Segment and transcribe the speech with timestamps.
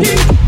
[0.00, 0.39] Bye.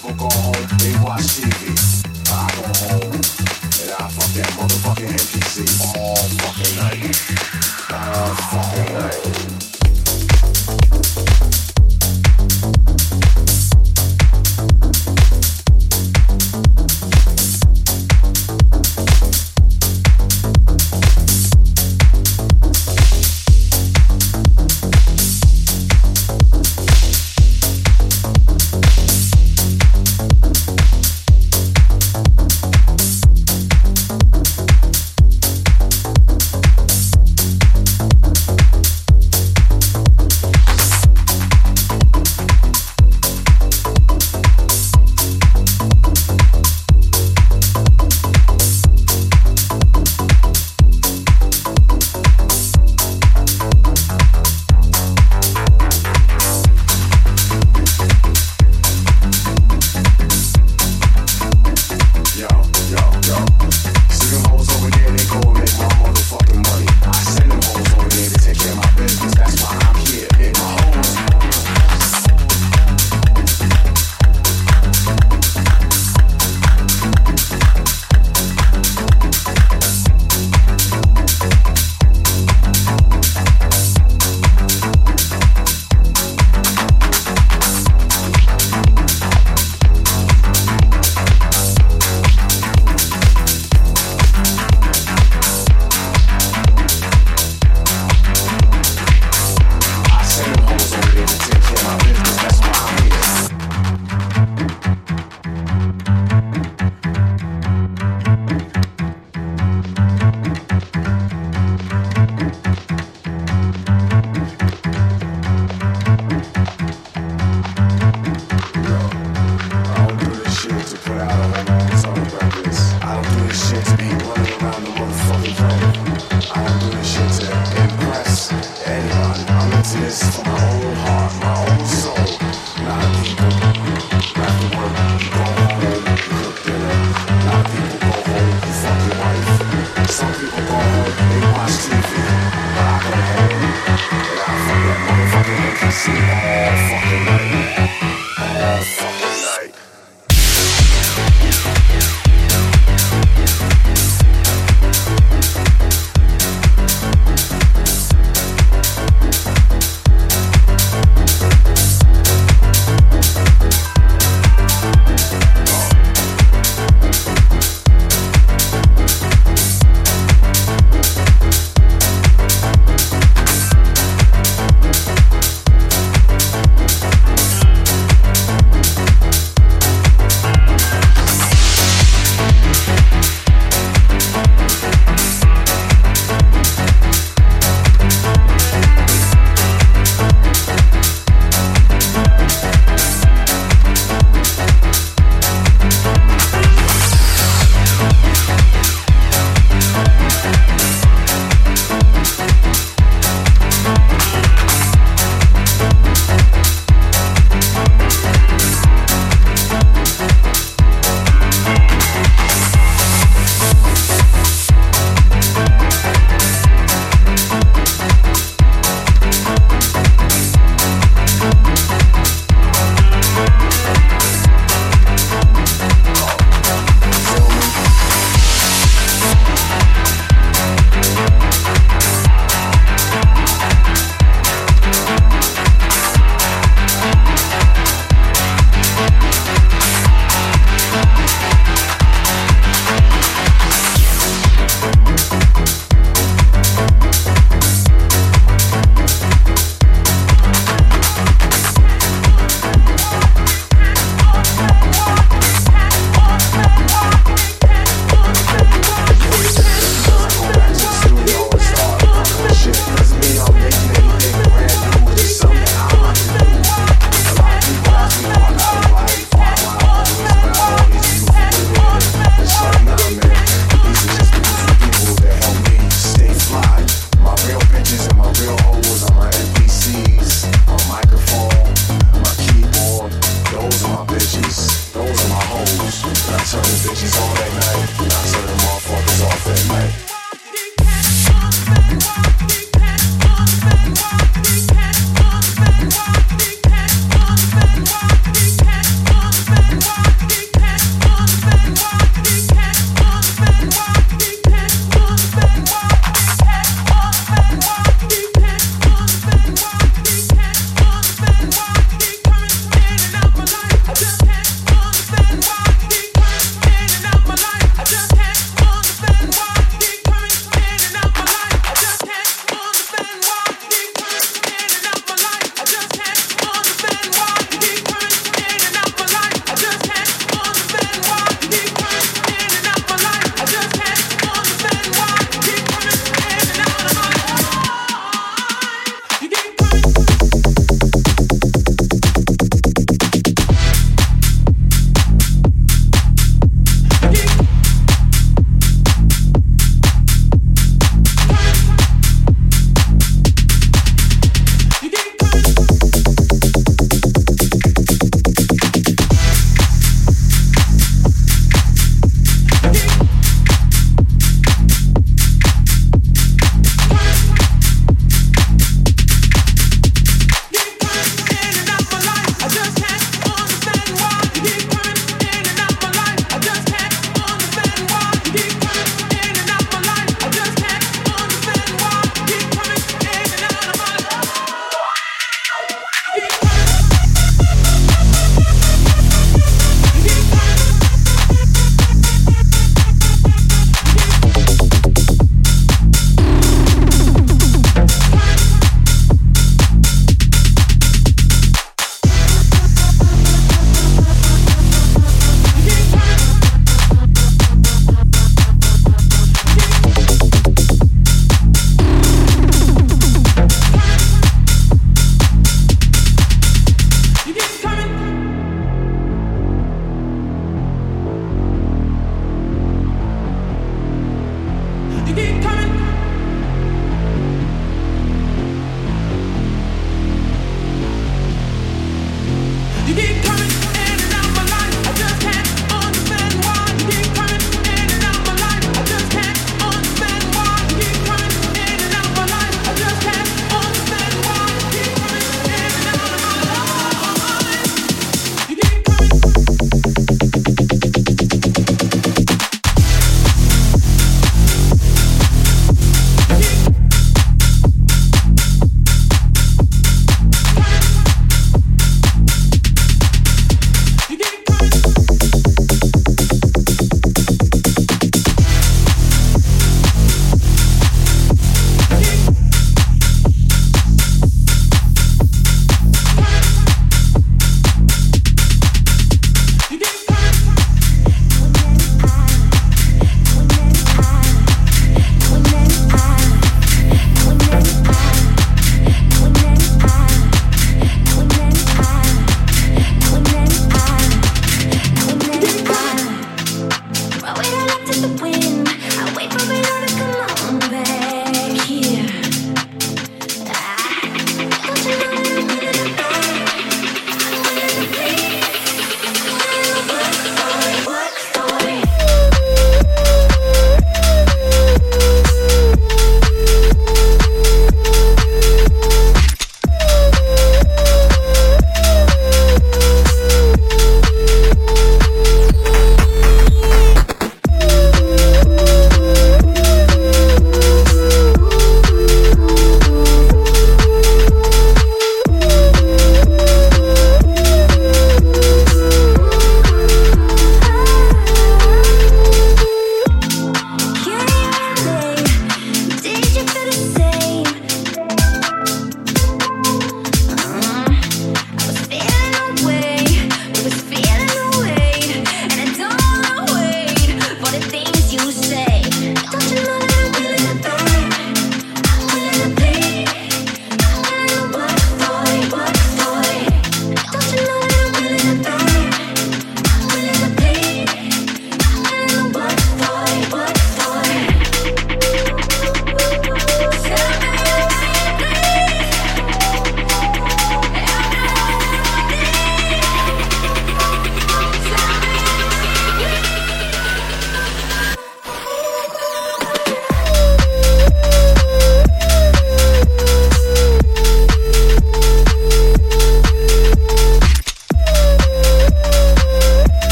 [0.00, 1.49] people go home, they watch it.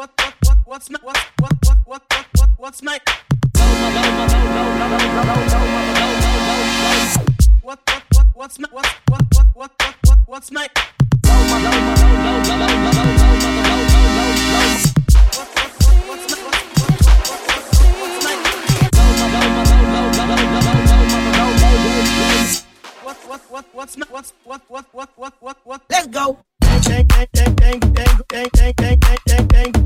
[0.00, 2.02] what what what what's my what what what what
[2.38, 2.98] what what's my
[7.60, 9.70] what what what what's my what what what what
[10.06, 10.68] what what's my
[23.02, 23.18] what
[23.50, 27.80] what what's my what what what what what what let's go dang dang dang dang
[27.80, 29.79] dang dang dang dang dang dang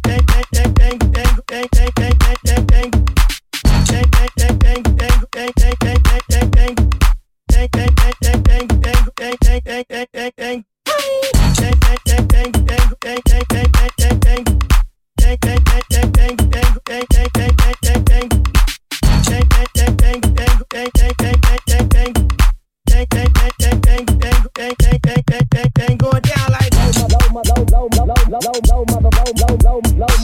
[0.00, 2.13] tem, tem, tem, tem, tem, tem, tem, tem.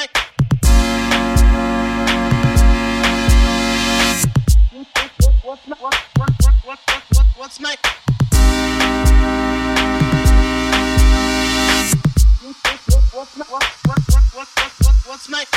[0.00, 0.10] night.
[5.42, 5.80] What's night?
[5.80, 6.78] What, what, what, what, what,
[7.12, 7.78] what, what's night?
[13.12, 13.48] What's night?
[13.50, 13.66] What, what, what,
[14.34, 14.48] what, what,
[14.80, 15.48] what, what's night?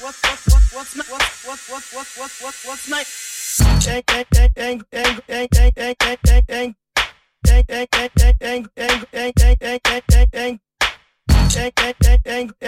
[0.00, 1.08] What, what, what, what's night?
[1.10, 3.06] What, what, what, what, what, what, what's night?
[3.58, 6.74] Dang, dang, dang, dang, dang, dang, dang, dang, dang, dang,
[7.42, 9.09] dang, dang, dang, dang, dang, dang.
[11.52, 12.59] Bang bang bang.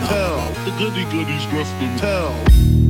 [0.09, 2.84] Tell the goody goodies rough and tell.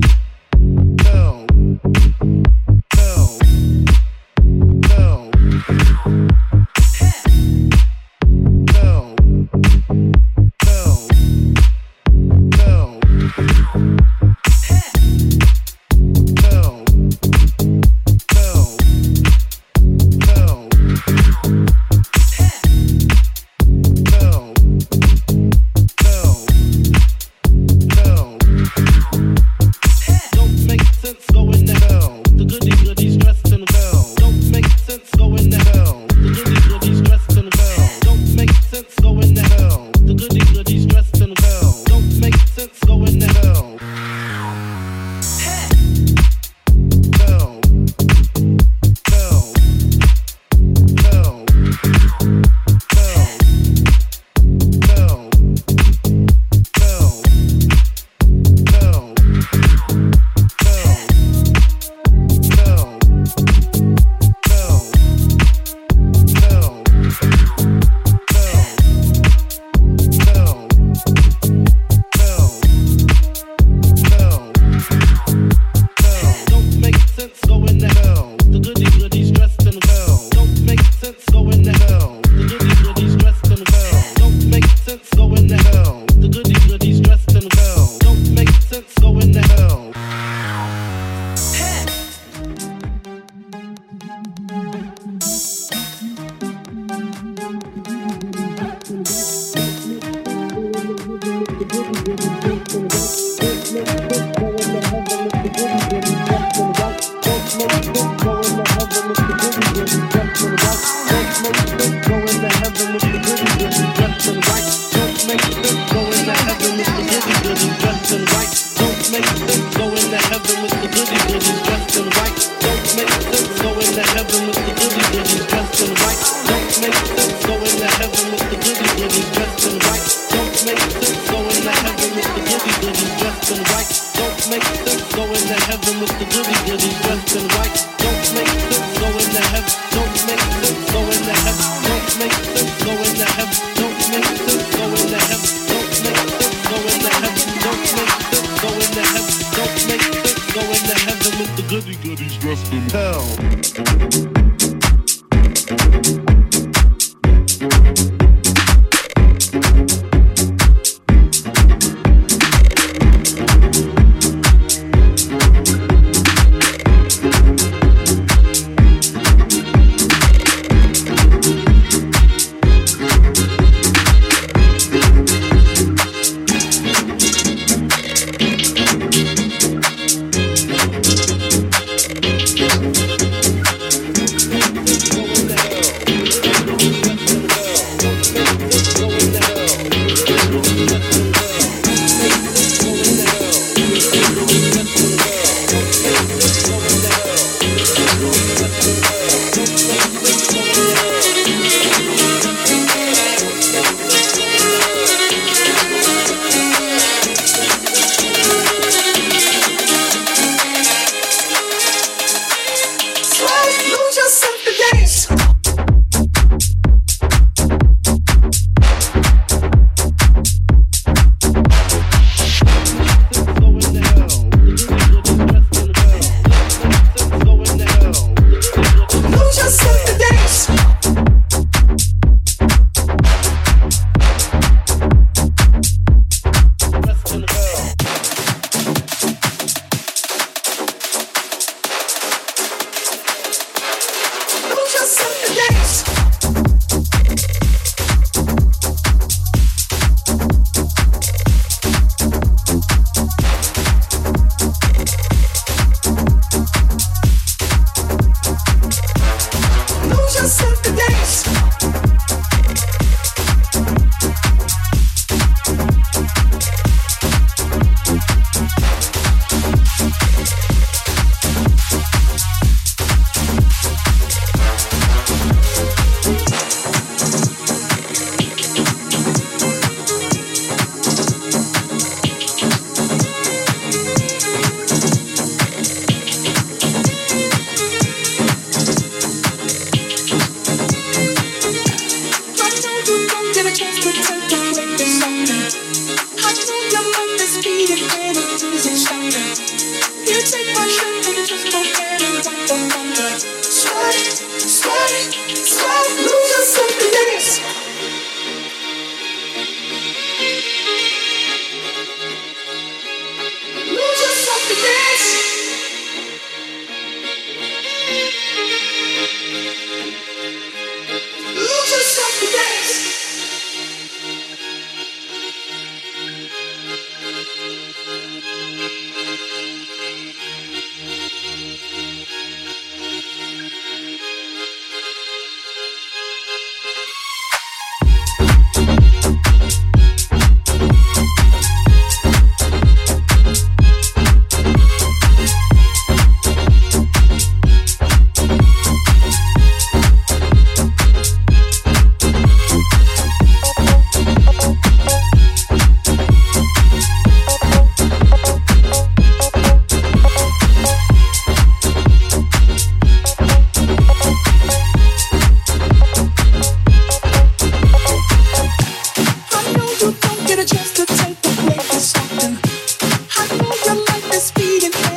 [374.81, 375.14] bleeding.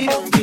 [0.00, 0.39] You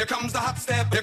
[0.00, 0.90] Here comes the hot step.
[0.94, 1.02] Here